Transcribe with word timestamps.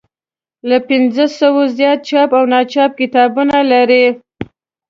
له 0.69 0.77
پنځوسو 0.87 1.49
زیات 1.77 1.99
چاپ 2.09 2.31
او 2.37 2.43
ناچاپ 2.53 2.91
کتابونه 2.99 3.57
لري. 3.71 4.05